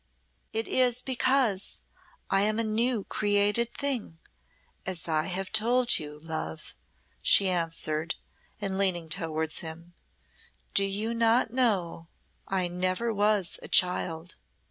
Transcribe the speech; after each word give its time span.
"It 0.51 0.67
is 0.67 1.03
because 1.03 1.85
I 2.31 2.41
am 2.41 2.57
a 2.57 2.63
new 2.63 3.03
created 3.03 3.71
thing, 3.75 4.17
as 4.83 5.07
I 5.07 5.25
have 5.27 5.51
told 5.51 5.99
you, 5.99 6.17
love," 6.23 6.73
she 7.21 7.47
answered, 7.49 8.15
and 8.59 8.79
leaned 8.79 9.11
towards 9.11 9.59
him. 9.59 9.93
"Do 10.73 10.85
you 10.85 11.13
not 11.13 11.51
know 11.51 12.07
I 12.47 12.67
never 12.67 13.13
was 13.13 13.59
a 13.61 13.67
child. 13.67 14.37